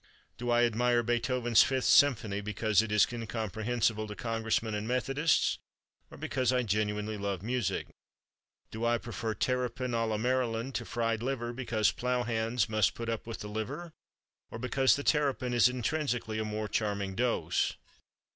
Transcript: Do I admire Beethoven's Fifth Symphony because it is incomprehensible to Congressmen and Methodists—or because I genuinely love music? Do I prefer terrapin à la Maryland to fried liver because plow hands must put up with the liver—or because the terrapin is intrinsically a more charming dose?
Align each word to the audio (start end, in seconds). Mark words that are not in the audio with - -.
Do 0.39 0.49
I 0.49 0.63
admire 0.65 1.03
Beethoven's 1.03 1.61
Fifth 1.61 1.85
Symphony 1.85 2.41
because 2.41 2.81
it 2.81 2.91
is 2.91 3.05
incomprehensible 3.13 4.07
to 4.07 4.15
Congressmen 4.15 4.73
and 4.73 4.87
Methodists—or 4.87 6.17
because 6.17 6.51
I 6.51 6.63
genuinely 6.63 7.17
love 7.19 7.43
music? 7.43 7.85
Do 8.71 8.83
I 8.83 8.97
prefer 8.97 9.35
terrapin 9.35 9.91
à 9.91 10.09
la 10.09 10.17
Maryland 10.17 10.73
to 10.73 10.85
fried 10.85 11.21
liver 11.21 11.53
because 11.53 11.91
plow 11.91 12.23
hands 12.23 12.67
must 12.67 12.95
put 12.95 13.09
up 13.09 13.27
with 13.27 13.41
the 13.41 13.47
liver—or 13.47 14.57
because 14.57 14.95
the 14.95 15.03
terrapin 15.03 15.53
is 15.53 15.69
intrinsically 15.69 16.39
a 16.39 16.43
more 16.45 16.67
charming 16.67 17.13
dose? 17.13 17.75